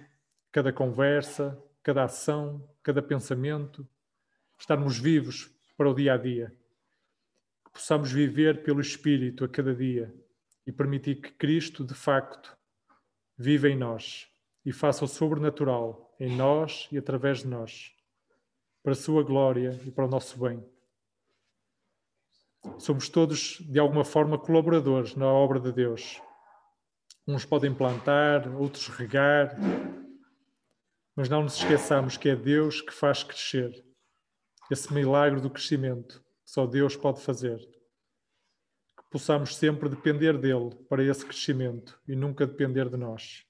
cada 0.50 0.72
conversa, 0.72 1.62
cada 1.82 2.04
ação, 2.04 2.66
cada 2.82 3.02
pensamento, 3.02 3.86
estarmos 4.58 4.98
vivos 4.98 5.54
para 5.76 5.90
o 5.90 5.94
dia 5.94 6.14
a 6.14 6.16
dia. 6.16 6.56
Possamos 7.72 8.12
viver 8.12 8.62
pelo 8.62 8.80
Espírito 8.80 9.44
a 9.44 9.48
cada 9.48 9.74
dia 9.74 10.14
e 10.66 10.70
permitir 10.70 11.16
que 11.16 11.32
Cristo, 11.32 11.84
de 11.84 11.94
facto, 11.94 12.56
viva 13.36 13.68
em 13.68 13.76
nós 13.76 14.28
e 14.64 14.72
faça 14.72 15.04
o 15.04 15.08
sobrenatural 15.08 16.14
em 16.20 16.36
nós 16.36 16.86
e 16.92 16.98
através 16.98 17.38
de 17.38 17.48
nós, 17.48 17.92
para 18.82 18.92
a 18.92 18.96
sua 18.96 19.22
glória 19.24 19.80
e 19.84 19.90
para 19.90 20.04
o 20.04 20.08
nosso 20.08 20.38
bem. 20.38 20.64
Somos 22.78 23.08
todos, 23.08 23.58
de 23.60 23.78
alguma 23.78 24.04
forma, 24.04 24.38
colaboradores 24.38 25.16
na 25.16 25.26
obra 25.26 25.58
de 25.58 25.72
Deus. 25.72 26.20
Uns 27.26 27.44
podem 27.44 27.74
plantar, 27.74 28.46
outros 28.54 28.86
regar, 28.88 29.56
mas 31.16 31.28
não 31.28 31.42
nos 31.42 31.56
esqueçamos 31.56 32.16
que 32.16 32.28
é 32.28 32.36
Deus 32.36 32.80
que 32.80 32.92
faz 32.92 33.24
crescer. 33.24 33.84
Esse 34.70 34.92
milagre 34.92 35.40
do 35.40 35.50
crescimento 35.50 36.21
só 36.52 36.66
Deus 36.66 36.94
pode 36.94 37.18
fazer. 37.22 37.56
Que 37.56 39.04
possamos 39.10 39.56
sempre 39.56 39.88
depender 39.88 40.36
dele 40.36 40.76
para 40.86 41.02
esse 41.02 41.24
crescimento 41.24 41.98
e 42.06 42.14
nunca 42.14 42.46
depender 42.46 42.90
de 42.90 42.98
nós. 42.98 43.46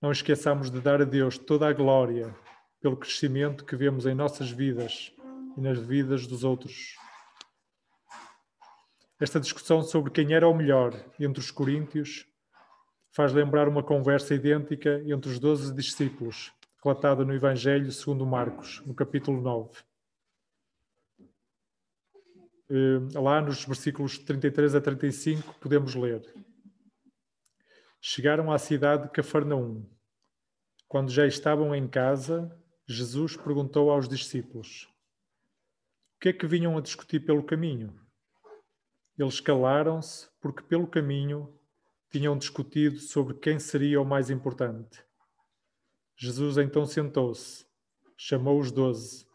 Não 0.00 0.12
esqueçamos 0.12 0.70
de 0.70 0.80
dar 0.80 1.02
a 1.02 1.04
Deus 1.04 1.36
toda 1.36 1.66
a 1.66 1.72
glória 1.72 2.32
pelo 2.80 2.96
crescimento 2.96 3.64
que 3.64 3.74
vemos 3.74 4.06
em 4.06 4.14
nossas 4.14 4.48
vidas 4.48 5.12
e 5.56 5.60
nas 5.60 5.76
vidas 5.76 6.24
dos 6.24 6.44
outros. 6.44 6.94
Esta 9.18 9.40
discussão 9.40 9.82
sobre 9.82 10.12
quem 10.12 10.32
era 10.32 10.46
o 10.46 10.54
melhor 10.54 10.94
entre 11.18 11.40
os 11.40 11.50
coríntios 11.50 12.28
faz 13.10 13.32
lembrar 13.32 13.66
uma 13.66 13.82
conversa 13.82 14.36
idêntica 14.36 15.02
entre 15.04 15.28
os 15.28 15.40
doze 15.40 15.74
discípulos, 15.74 16.52
relatada 16.80 17.24
no 17.24 17.34
Evangelho 17.34 17.90
segundo 17.90 18.24
Marcos, 18.24 18.80
no 18.86 18.94
capítulo 18.94 19.40
9. 19.40 19.89
Eh, 22.72 23.18
lá 23.18 23.40
nos 23.40 23.64
versículos 23.64 24.16
33 24.16 24.76
a 24.76 24.80
35 24.80 25.58
podemos 25.58 25.92
ler 25.96 26.22
Chegaram 28.00 28.52
à 28.52 28.58
cidade 28.58 29.02
de 29.02 29.10
Cafarnaum. 29.10 29.84
Quando 30.86 31.10
já 31.10 31.26
estavam 31.26 31.74
em 31.74 31.88
casa, 31.88 32.56
Jesus 32.86 33.36
perguntou 33.36 33.90
aos 33.90 34.08
discípulos: 34.08 34.84
O 36.14 36.20
que 36.20 36.28
é 36.28 36.32
que 36.32 36.46
vinham 36.46 36.78
a 36.78 36.80
discutir 36.80 37.18
pelo 37.26 37.42
caminho? 37.42 37.92
Eles 39.18 39.40
calaram-se 39.40 40.30
porque 40.40 40.62
pelo 40.62 40.86
caminho 40.86 41.52
tinham 42.08 42.38
discutido 42.38 43.00
sobre 43.00 43.34
quem 43.34 43.58
seria 43.58 44.00
o 44.00 44.06
mais 44.06 44.30
importante. 44.30 45.04
Jesus 46.16 46.56
então 46.56 46.86
sentou-se, 46.86 47.66
chamou 48.16 48.60
os 48.60 48.70
doze 48.70 49.26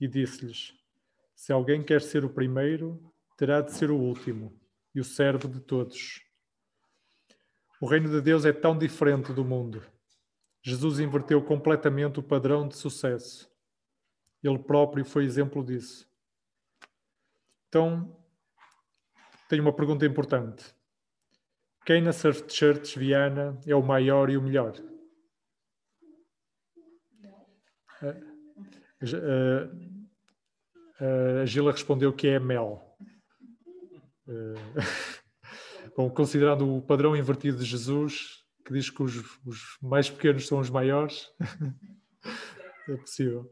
e 0.00 0.06
disse-lhes: 0.06 0.83
Se 1.44 1.52
alguém 1.52 1.84
quer 1.84 2.00
ser 2.00 2.24
o 2.24 2.32
primeiro, 2.32 2.98
terá 3.36 3.60
de 3.60 3.70
ser 3.70 3.90
o 3.90 3.98
último 3.98 4.58
e 4.94 5.00
o 5.00 5.04
servo 5.04 5.46
de 5.46 5.60
todos. 5.60 6.22
O 7.78 7.86
reino 7.86 8.08
de 8.08 8.22
Deus 8.22 8.46
é 8.46 8.52
tão 8.54 8.78
diferente 8.78 9.30
do 9.30 9.44
mundo. 9.44 9.84
Jesus 10.62 11.00
inverteu 11.00 11.44
completamente 11.44 12.18
o 12.18 12.22
padrão 12.22 12.66
de 12.66 12.74
sucesso. 12.74 13.46
Ele 14.42 14.58
próprio 14.58 15.04
foi 15.04 15.26
exemplo 15.26 15.62
disso. 15.62 16.10
Então, 17.68 18.18
tenho 19.46 19.60
uma 19.60 19.76
pergunta 19.76 20.06
importante. 20.06 20.74
Quem 21.84 22.00
na 22.00 22.14
Surf 22.14 22.50
Church 22.50 22.98
Viana 22.98 23.60
é 23.66 23.76
o 23.76 23.82
maior 23.82 24.30
e 24.30 24.38
o 24.38 24.42
melhor? 24.42 24.72
A 31.00 31.44
Gila 31.44 31.72
respondeu 31.72 32.12
que 32.12 32.28
é 32.28 32.38
Mel. 32.38 32.96
Bom, 35.96 36.08
considerando 36.10 36.76
o 36.76 36.82
padrão 36.82 37.16
invertido 37.16 37.58
de 37.58 37.64
Jesus, 37.64 38.44
que 38.64 38.72
diz 38.72 38.90
que 38.90 39.02
os, 39.02 39.16
os 39.44 39.78
mais 39.82 40.08
pequenos 40.08 40.46
são 40.46 40.58
os 40.60 40.70
maiores, 40.70 41.28
é 42.88 42.96
possível. 42.96 43.50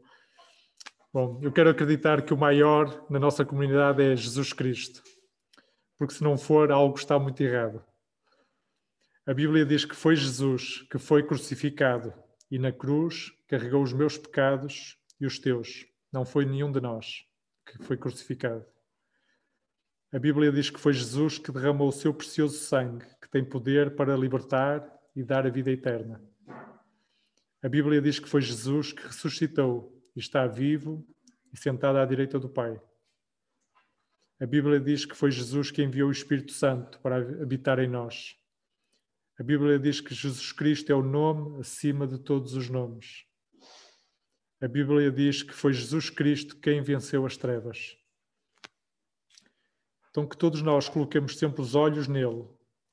Bom, 1.13 1.39
eu 1.43 1.51
quero 1.51 1.69
acreditar 1.69 2.21
que 2.21 2.33
o 2.33 2.37
maior 2.37 3.05
na 3.09 3.19
nossa 3.19 3.45
comunidade 3.45 4.01
é 4.01 4.15
Jesus 4.15 4.51
Cristo, 4.51 5.03
porque 5.97 6.13
se 6.13 6.23
não 6.23 6.37
for, 6.37 6.71
algo 6.71 6.97
está 6.97 7.19
muito 7.19 7.41
errado. 7.41 7.83
A 9.25 9.33
Bíblia 9.33 9.65
diz 9.65 9.85
que 9.85 9.95
foi 9.95 10.15
Jesus 10.15 10.81
que 10.89 10.97
foi 10.97 11.23
crucificado 11.23 12.13
e 12.49 12.57
na 12.57 12.71
cruz 12.71 13.31
carregou 13.47 13.83
os 13.83 13.93
meus 13.93 14.17
pecados 14.17 14.97
e 15.19 15.25
os 15.25 15.39
teus. 15.39 15.85
Não 16.11 16.25
foi 16.25 16.45
nenhum 16.45 16.71
de 16.71 16.81
nós 16.81 17.23
que 17.65 17.83
foi 17.83 17.97
crucificado. 17.97 18.65
A 20.11 20.19
Bíblia 20.19 20.51
diz 20.51 20.69
que 20.69 20.79
foi 20.79 20.93
Jesus 20.93 21.37
que 21.37 21.51
derramou 21.51 21.87
o 21.87 21.91
seu 21.91 22.13
precioso 22.13 22.57
sangue, 22.57 23.05
que 23.21 23.29
tem 23.29 23.43
poder 23.43 23.95
para 23.95 24.15
libertar 24.15 24.87
e 25.15 25.23
dar 25.23 25.45
a 25.45 25.49
vida 25.49 25.71
eterna. 25.71 26.21
A 27.61 27.69
Bíblia 27.69 28.01
diz 28.01 28.19
que 28.19 28.29
foi 28.29 28.41
Jesus 28.41 28.93
que 28.93 29.07
ressuscitou 29.07 29.99
e 30.15 30.19
está 30.19 30.45
vivo 30.45 31.05
e 31.51 31.57
sentado 31.57 31.97
à 31.97 32.05
direita 32.05 32.39
do 32.39 32.49
Pai. 32.49 32.79
A 34.39 34.45
Bíblia 34.45 34.79
diz 34.79 35.05
que 35.05 35.15
foi 35.15 35.31
Jesus 35.31 35.71
que 35.71 35.81
enviou 35.81 36.09
o 36.09 36.11
Espírito 36.11 36.51
Santo 36.51 36.99
para 36.99 37.17
habitar 37.17 37.79
em 37.79 37.87
nós 37.87 38.37
a 39.39 39.41
Bíblia 39.41 39.79
diz 39.79 39.99
que 39.99 40.13
Jesus 40.13 40.51
Cristo 40.51 40.91
é 40.91 40.95
o 40.95 41.01
nome 41.01 41.59
acima 41.59 42.05
de 42.05 42.19
todos 42.19 42.53
os 42.53 42.69
nomes. 42.69 43.25
A 44.63 44.67
Bíblia 44.69 45.11
diz 45.11 45.43
que 45.43 45.51
foi 45.51 45.73
Jesus 45.73 46.09
Cristo 46.09 46.55
quem 46.55 46.81
venceu 46.81 47.25
as 47.25 47.35
trevas. 47.35 47.97
Então, 50.09 50.25
que 50.25 50.37
todos 50.37 50.61
nós 50.61 50.87
coloquemos 50.87 51.37
sempre 51.37 51.61
os 51.61 51.75
olhos 51.75 52.07
nele 52.07 52.47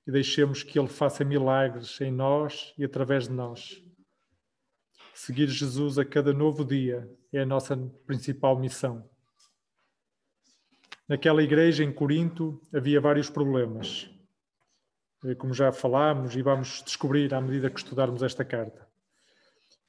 e 0.05 0.11
deixemos 0.11 0.65
que 0.65 0.77
ele 0.77 0.89
faça 0.89 1.25
milagres 1.25 2.01
em 2.01 2.11
nós 2.11 2.75
e 2.77 2.85
através 2.85 3.29
de 3.29 3.35
nós. 3.35 3.81
Seguir 5.15 5.47
Jesus 5.47 5.97
a 5.97 6.05
cada 6.05 6.33
novo 6.33 6.65
dia 6.65 7.09
é 7.33 7.43
a 7.43 7.47
nossa 7.47 7.77
principal 8.05 8.59
missão. 8.59 9.09
Naquela 11.07 11.41
igreja 11.41 11.85
em 11.85 11.93
Corinto 11.93 12.61
havia 12.75 13.01
vários 13.01 13.31
problemas. 13.31 14.11
Eh, 15.25 15.37
como 15.37 15.55
já 15.55 15.71
falámos 15.71 16.35
e 16.35 16.43
vamos 16.43 16.83
descobrir 16.83 17.33
à 17.33 17.41
medida 17.41 17.71
que 17.71 17.79
estudarmos 17.79 18.25
esta 18.25 18.45
carta. 18.45 18.91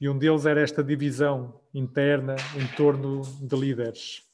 E 0.02 0.10
um 0.10 0.18
deles 0.18 0.48
era 0.48 0.60
esta 0.60 0.84
divisão 0.84 1.62
interna 1.72 2.36
em 2.56 2.76
torno 2.76 3.22
de 3.40 3.56
líderes. 3.56 4.28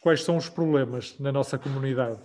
Quais 0.00 0.24
são 0.24 0.38
os 0.38 0.48
problemas 0.48 1.18
na 1.18 1.30
nossa 1.30 1.58
comunidade? 1.58 2.22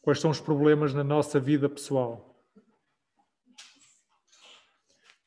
Quais 0.00 0.18
são 0.18 0.30
os 0.30 0.40
problemas 0.40 0.94
na 0.94 1.04
nossa 1.04 1.38
vida 1.38 1.68
pessoal? 1.68 2.42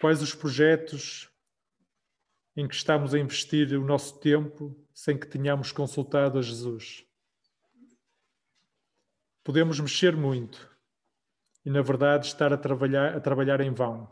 Quais 0.01 0.23
os 0.23 0.33
projetos 0.33 1.29
em 2.57 2.67
que 2.67 2.73
estamos 2.73 3.13
a 3.13 3.19
investir 3.19 3.71
o 3.79 3.85
nosso 3.85 4.19
tempo 4.19 4.75
sem 4.95 5.15
que 5.15 5.27
tenhamos 5.27 5.71
consultado 5.71 6.39
a 6.39 6.41
Jesus? 6.41 7.05
Podemos 9.43 9.79
mexer 9.79 10.15
muito 10.17 10.72
e, 11.65 11.69
na 11.69 11.81
verdade, 11.81 12.27
estar 12.27 12.51
a 12.51 12.57
trabalhar, 12.57 13.15
a 13.15 13.19
trabalhar 13.19 13.61
em 13.61 13.73
vão, 13.73 14.11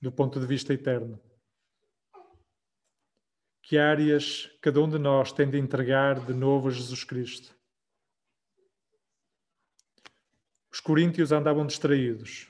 do 0.00 0.12
ponto 0.12 0.38
de 0.38 0.46
vista 0.46 0.72
eterno. 0.72 1.20
Que 3.62 3.78
áreas 3.78 4.50
cada 4.60 4.80
um 4.80 4.88
de 4.88 4.98
nós 4.98 5.32
tem 5.32 5.48
de 5.48 5.58
entregar 5.58 6.24
de 6.24 6.34
novo 6.34 6.68
a 6.68 6.70
Jesus 6.70 7.04
Cristo? 7.04 7.56
Os 10.70 10.80
coríntios 10.80 11.32
andavam 11.32 11.66
distraídos, 11.66 12.48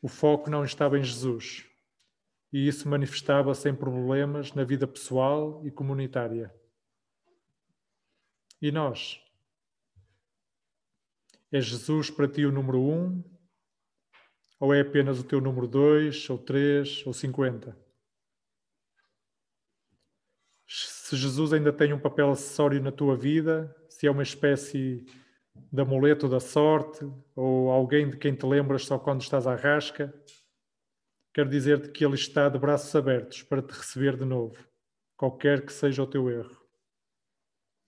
o 0.00 0.08
foco 0.08 0.48
não 0.48 0.64
estava 0.64 0.98
em 0.98 1.02
Jesus 1.02 1.68
e 2.54 2.68
isso 2.68 2.88
manifestava-se 2.88 3.68
em 3.68 3.74
problemas 3.74 4.52
na 4.52 4.62
vida 4.62 4.86
pessoal 4.86 5.60
e 5.66 5.72
comunitária. 5.72 6.54
E 8.62 8.70
nós? 8.70 9.20
É 11.50 11.60
Jesus 11.60 12.10
para 12.10 12.28
ti 12.28 12.46
o 12.46 12.52
número 12.52 12.80
um? 12.80 13.24
Ou 14.58 14.72
é 14.72 14.80
apenas 14.80 15.18
o 15.18 15.24
teu 15.24 15.40
número 15.40 15.66
dois, 15.66 16.28
ou 16.30 16.38
três, 16.38 17.04
ou 17.06 17.12
cinquenta? 17.12 17.76
Se 20.66 21.16
Jesus 21.16 21.52
ainda 21.52 21.72
tem 21.72 21.92
um 21.92 22.00
papel 22.00 22.30
acessório 22.30 22.82
na 22.82 22.90
tua 22.90 23.16
vida, 23.16 23.74
se 23.88 24.06
é 24.06 24.10
uma 24.10 24.22
espécie 24.22 25.04
de 25.72 25.82
amuleto 25.82 26.28
da 26.28 26.40
sorte, 26.40 27.04
ou 27.36 27.70
alguém 27.70 28.08
de 28.08 28.16
quem 28.16 28.34
te 28.34 28.46
lembras 28.46 28.86
só 28.86 28.98
quando 28.98 29.20
estás 29.20 29.46
à 29.46 29.54
rasca, 29.54 30.12
quero 31.32 31.48
dizer-te 31.50 31.90
que 31.90 32.04
Ele 32.04 32.14
está 32.14 32.48
de 32.48 32.58
braços 32.58 32.94
abertos 32.94 33.42
para 33.42 33.62
te 33.62 33.72
receber 33.72 34.16
de 34.16 34.24
novo, 34.24 34.56
qualquer 35.16 35.64
que 35.64 35.72
seja 35.72 36.02
o 36.02 36.06
teu 36.06 36.30
erro. 36.30 36.60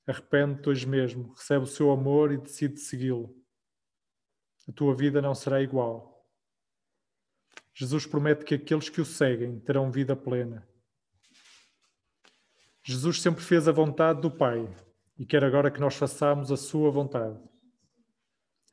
Arrepende-te 0.06 0.68
hoje 0.68 0.86
mesmo, 0.86 1.32
recebe 1.32 1.64
o 1.64 1.68
seu 1.68 1.90
amor 1.90 2.32
e 2.32 2.36
decide 2.36 2.78
segui-lo 2.78 3.34
a 4.68 4.72
tua 4.72 4.94
vida 4.94 5.22
não 5.22 5.34
será 5.34 5.62
igual. 5.62 6.15
Jesus 7.78 8.06
promete 8.06 8.42
que 8.42 8.54
aqueles 8.54 8.88
que 8.88 9.02
o 9.02 9.04
seguem 9.04 9.60
terão 9.60 9.90
vida 9.90 10.16
plena. 10.16 10.66
Jesus 12.82 13.20
sempre 13.20 13.44
fez 13.44 13.68
a 13.68 13.72
vontade 13.72 14.22
do 14.22 14.30
Pai 14.30 14.66
e 15.18 15.26
quer 15.26 15.44
agora 15.44 15.70
que 15.70 15.78
nós 15.78 15.94
façamos 15.94 16.50
a 16.50 16.56
sua 16.56 16.90
vontade. 16.90 17.38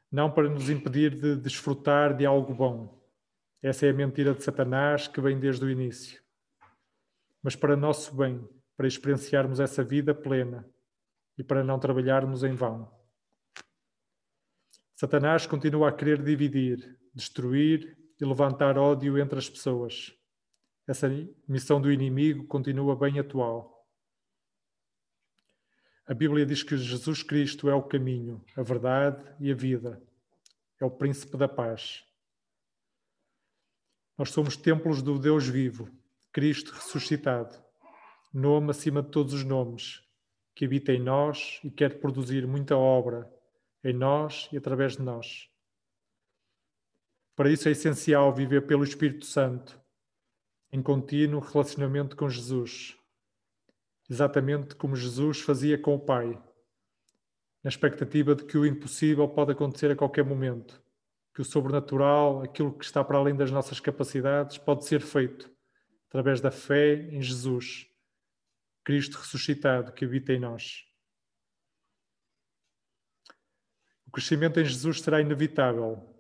Não 0.09 0.31
para 0.31 0.49
nos 0.49 0.69
impedir 0.69 1.19
de 1.19 1.35
desfrutar 1.35 2.15
de 2.15 2.25
algo 2.25 2.53
bom. 2.53 2.97
Essa 3.61 3.87
é 3.87 3.89
a 3.89 3.93
mentira 3.93 4.33
de 4.33 4.41
Satanás 4.41 5.05
que 5.05 5.19
vem 5.19 5.37
desde 5.37 5.65
o 5.65 5.69
início. 5.69 6.23
Mas 7.41 7.57
para 7.57 7.75
nosso 7.75 8.15
bem, 8.15 8.47
para 8.77 8.87
experienciarmos 8.87 9.59
essa 9.59 9.83
vida 9.83 10.15
plena 10.15 10.65
e 11.37 11.43
para 11.43 11.61
não 11.61 11.77
trabalharmos 11.77 12.41
em 12.41 12.55
vão. 12.55 12.89
Satanás 14.93 15.45
continua 15.45 15.89
a 15.89 15.91
querer 15.91 16.23
dividir, 16.23 16.97
destruir 17.13 18.01
e 18.23 18.25
levantar 18.25 18.77
ódio 18.77 19.17
entre 19.17 19.37
as 19.37 19.49
pessoas. 19.49 20.15
Essa 20.87 21.09
missão 21.47 21.81
do 21.81 21.91
inimigo 21.91 22.45
continua 22.47 22.95
bem 22.95 23.19
atual. 23.19 23.85
A 26.07 26.13
Bíblia 26.13 26.45
diz 26.45 26.63
que 26.63 26.77
Jesus 26.77 27.21
Cristo 27.21 27.69
é 27.69 27.75
o 27.75 27.83
caminho, 27.83 28.43
a 28.55 28.63
verdade 28.63 29.23
e 29.39 29.51
a 29.51 29.55
vida. 29.55 30.01
É 30.79 30.85
o 30.85 30.91
príncipe 30.91 31.37
da 31.37 31.47
paz. 31.47 32.05
Nós 34.17 34.31
somos 34.31 34.55
templos 34.55 35.01
do 35.01 35.19
Deus 35.19 35.47
vivo, 35.47 35.89
Cristo 36.31 36.71
ressuscitado, 36.71 37.61
nome 38.33 38.71
acima 38.71 39.01
de 39.01 39.09
todos 39.09 39.33
os 39.33 39.43
nomes, 39.43 40.01
que 40.55 40.65
habita 40.65 40.93
em 40.93 41.01
nós 41.01 41.59
e 41.63 41.69
quer 41.71 41.99
produzir 41.99 42.47
muita 42.47 42.77
obra 42.77 43.29
em 43.83 43.93
nós 43.93 44.47
e 44.51 44.57
através 44.57 44.97
de 44.97 45.01
nós. 45.01 45.52
Para 47.35 47.49
isso 47.49 47.67
é 47.67 47.71
essencial 47.71 48.31
viver 48.33 48.67
pelo 48.67 48.83
Espírito 48.83 49.25
Santo, 49.25 49.81
em 50.71 50.83
contínuo 50.83 51.39
relacionamento 51.39 52.15
com 52.15 52.29
Jesus, 52.29 52.95
exatamente 54.07 54.75
como 54.75 54.95
Jesus 54.95 55.41
fazia 55.41 55.77
com 55.77 55.95
o 55.95 55.99
Pai, 55.99 56.39
na 57.63 57.69
expectativa 57.69 58.35
de 58.35 58.45
que 58.45 58.57
o 58.57 58.65
impossível 58.65 59.27
pode 59.27 59.51
acontecer 59.51 59.89
a 59.89 59.95
qualquer 59.95 60.23
momento, 60.23 60.83
que 61.33 61.41
o 61.41 61.45
sobrenatural, 61.45 62.43
aquilo 62.43 62.77
que 62.77 62.85
está 62.85 63.03
para 63.03 63.17
além 63.17 63.35
das 63.35 63.49
nossas 63.49 63.79
capacidades, 63.79 64.59
pode 64.59 64.85
ser 64.85 65.01
feito 65.01 65.51
através 66.09 66.39
da 66.39 66.51
fé 66.51 66.93
em 67.09 67.21
Jesus, 67.21 67.87
Cristo 68.83 69.17
ressuscitado 69.17 69.91
que 69.93 70.05
habita 70.05 70.33
em 70.33 70.39
nós. 70.39 70.85
O 74.05 74.11
crescimento 74.11 74.59
em 74.59 74.65
Jesus 74.65 75.01
será 75.01 75.19
inevitável 75.19 76.12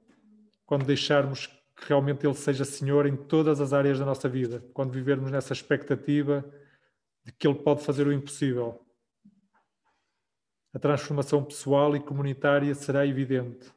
quando 0.65 0.85
deixarmos 0.85 1.47
que 1.47 1.87
realmente 1.87 2.25
Ele 2.25 2.35
seja 2.35 2.65
Senhor 2.65 3.05
em 3.05 3.15
todas 3.15 3.59
as 3.59 3.73
áreas 3.73 3.99
da 3.99 4.05
nossa 4.05 4.29
vida, 4.29 4.63
quando 4.73 4.91
vivermos 4.91 5.31
nessa 5.31 5.53
expectativa 5.53 6.45
de 7.23 7.31
que 7.31 7.47
Ele 7.47 7.59
pode 7.59 7.83
fazer 7.83 8.07
o 8.07 8.13
impossível. 8.13 8.85
A 10.73 10.79
transformação 10.79 11.43
pessoal 11.43 11.95
e 11.95 11.99
comunitária 11.99 12.73
será 12.73 13.05
evidente. 13.05 13.71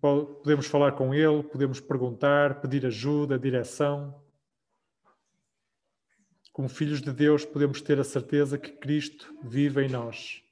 Podemos 0.00 0.66
falar 0.66 0.92
com 0.92 1.14
Ele, 1.14 1.42
podemos 1.42 1.80
perguntar, 1.80 2.60
pedir 2.60 2.84
ajuda, 2.84 3.38
direção. 3.38 4.22
Como 6.52 6.68
filhos 6.68 7.00
de 7.00 7.12
Deus, 7.12 7.44
podemos 7.44 7.80
ter 7.80 7.98
a 7.98 8.04
certeza 8.04 8.58
que 8.58 8.70
Cristo 8.72 9.34
vive 9.42 9.82
em 9.82 9.88
nós. 9.88 10.42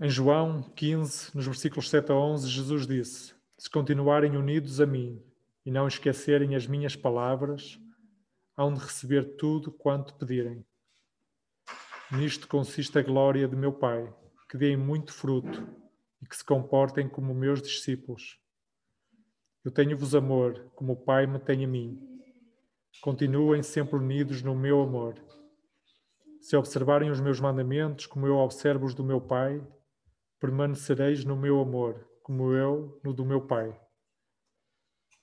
Em 0.00 0.08
João 0.08 0.62
15, 0.74 1.36
nos 1.36 1.44
versículos 1.44 1.90
7 1.90 2.10
a 2.10 2.14
11, 2.14 2.48
Jesus 2.48 2.86
disse: 2.86 3.34
Se 3.58 3.68
continuarem 3.68 4.36
unidos 4.36 4.80
a 4.80 4.86
mim 4.86 5.22
e 5.66 5.70
não 5.70 5.86
esquecerem 5.86 6.56
as 6.56 6.66
minhas 6.66 6.96
palavras, 6.96 7.78
hão 8.56 8.72
de 8.72 8.80
receber 8.80 9.36
tudo 9.36 9.70
quanto 9.70 10.14
pedirem. 10.14 10.64
Nisto 12.10 12.48
consiste 12.48 12.98
a 12.98 13.02
glória 13.02 13.46
de 13.46 13.54
meu 13.54 13.70
Pai, 13.70 14.12
que 14.48 14.56
deem 14.56 14.78
muito 14.78 15.12
fruto 15.12 15.68
e 16.22 16.26
que 16.26 16.36
se 16.36 16.44
comportem 16.44 17.06
como 17.06 17.34
meus 17.34 17.60
discípulos. 17.60 18.38
Eu 19.62 19.70
tenho-vos 19.70 20.14
amor, 20.14 20.70
como 20.74 20.94
o 20.94 21.04
Pai 21.04 21.26
me 21.26 21.38
tem 21.38 21.64
a 21.64 21.68
mim. 21.68 22.00
Continuem 23.02 23.62
sempre 23.62 23.96
unidos 23.96 24.42
no 24.42 24.54
meu 24.54 24.80
amor. 24.80 25.14
Se 26.40 26.56
observarem 26.56 27.10
os 27.10 27.20
meus 27.20 27.38
mandamentos, 27.38 28.06
como 28.06 28.26
eu 28.26 28.36
observo 28.36 28.86
os 28.86 28.94
do 28.94 29.04
meu 29.04 29.20
Pai, 29.20 29.62
permanecereis 30.42 31.24
no 31.24 31.36
meu 31.36 31.60
amor, 31.60 32.04
como 32.20 32.52
eu 32.52 33.00
no 33.04 33.14
do 33.14 33.24
meu 33.24 33.46
Pai. 33.46 33.80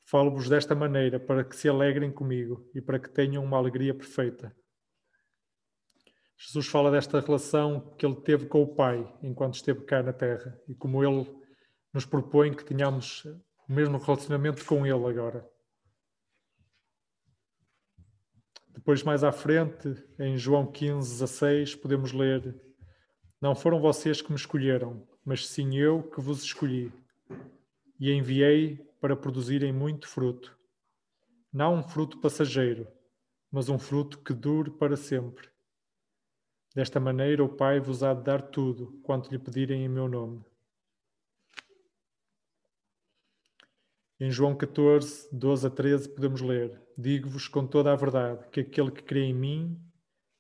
Falo-vos 0.06 0.48
desta 0.48 0.74
maneira 0.74 1.20
para 1.20 1.44
que 1.44 1.58
se 1.58 1.68
alegrem 1.68 2.10
comigo 2.10 2.66
e 2.74 2.82
para 2.82 2.98
que 2.98 3.10
tenham 3.10 3.44
uma 3.44 3.58
alegria 3.58 3.94
perfeita. 3.94 4.56
Jesus 6.38 6.68
fala 6.68 6.90
desta 6.90 7.20
relação 7.20 7.94
que 7.98 8.06
ele 8.06 8.16
teve 8.22 8.46
com 8.46 8.64
o 8.64 8.74
Pai 8.74 9.14
enquanto 9.22 9.56
esteve 9.56 9.84
cá 9.84 10.02
na 10.02 10.14
Terra 10.14 10.58
e 10.70 10.74
como 10.74 11.04
ele 11.04 11.28
nos 11.94 12.06
propõe 12.06 12.54
que 12.54 12.64
tenhamos 12.64 13.26
o 13.68 13.74
mesmo 13.74 13.98
relacionamento 13.98 14.66
com 14.66 14.88
ele 14.88 15.06
agora. 15.06 15.46
Depois, 18.70 19.04
mais 19.04 19.22
à 19.26 19.34
frente, 19.34 19.94
em 20.18 20.38
João 20.38 20.66
15, 20.72 21.20
16, 21.20 21.76
podemos 21.76 22.14
ler: 22.14 22.69
Não 23.42 23.56
foram 23.56 23.80
vocês 23.80 24.22
que 24.22 24.32
me 24.32 24.38
escolheram, 24.38 25.08
mas 25.24 25.48
sim 25.48 25.78
eu 25.78 26.04
que 26.04 26.20
vos 26.20 26.44
escolhi 26.44 26.92
e 27.98 28.12
enviei 28.12 28.76
para 29.00 29.16
produzirem 29.16 29.72
muito 29.72 30.10
fruto. 30.10 30.58
Não 31.52 31.76
um 31.76 31.84
fruto 31.84 32.20
passageiro, 32.20 32.86
mas 33.50 33.70
um 33.70 33.80
fruto 33.80 34.20
que 34.20 34.34
dure 34.34 34.70
para 34.72 34.98
sempre. 34.98 35.48
Desta 36.76 37.00
maneira, 37.00 37.42
o 37.42 37.48
Pai 37.48 37.80
vos 37.80 38.04
há 38.04 38.14
de 38.14 38.24
dar 38.24 38.42
tudo 38.42 39.00
quanto 39.04 39.32
lhe 39.32 39.40
pedirem 39.40 39.86
em 39.86 39.90
meu 39.90 40.10
nome. 40.10 40.44
Em 44.20 44.30
João 44.30 44.54
14, 44.54 45.30
12 45.32 45.66
a 45.66 45.70
13, 45.70 46.10
podemos 46.10 46.42
ler: 46.42 46.80
Digo-vos 46.98 47.48
com 47.48 47.66
toda 47.66 47.94
a 47.94 47.96
verdade 47.96 48.50
que 48.50 48.60
aquele 48.60 48.92
que 48.92 49.02
crê 49.02 49.22
em 49.22 49.34
mim 49.34 49.82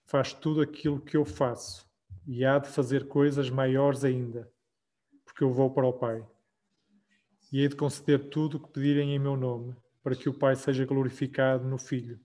faz 0.05 0.33
tudo 0.33 0.59
aquilo 0.59 0.99
que 0.99 1.15
eu 1.15 1.23
faço 1.23 1.88
e 2.27 2.45
há 2.45 2.59
de 2.59 2.69
fazer 2.69 3.07
coisas 3.07 3.49
maiores 3.49 4.03
ainda 4.03 4.51
porque 5.39 5.43
eu 5.43 5.53
vou 5.53 5.71
para 5.71 5.87
o 5.87 5.93
Pai. 5.93 6.25
E 7.51 7.61
hei 7.61 7.69
de 7.69 7.75
conceder 7.75 8.29
tudo 8.29 8.57
o 8.57 8.59
que 8.59 8.73
pedirem 8.73 9.15
em 9.15 9.19
meu 9.19 9.37
nome, 9.37 9.73
para 10.03 10.13
que 10.13 10.27
o 10.27 10.33
Pai 10.33 10.55
seja 10.55 10.85
glorificado 10.85 11.65
no 11.65 11.77
Filho. 11.77 12.19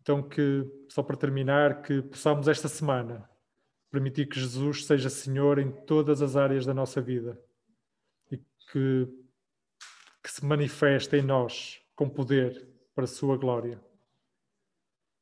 Então, 0.00 0.20
que, 0.20 0.66
só 0.88 1.02
para 1.02 1.16
terminar, 1.16 1.82
que 1.82 2.02
possamos 2.02 2.48
esta 2.48 2.66
semana 2.66 3.30
permitir 3.90 4.26
que 4.26 4.40
Jesus 4.40 4.84
seja 4.84 5.08
Senhor 5.08 5.58
em 5.58 5.70
todas 5.70 6.20
as 6.22 6.34
áreas 6.34 6.66
da 6.66 6.74
nossa 6.74 7.00
vida 7.00 7.40
e 8.30 8.36
que, 8.36 9.08
que 10.22 10.30
se 10.30 10.44
manifeste 10.44 11.14
em 11.14 11.22
nós 11.22 11.80
com 11.94 12.08
poder 12.08 12.68
para 12.94 13.04
a 13.04 13.06
sua 13.06 13.36
glória. 13.36 13.80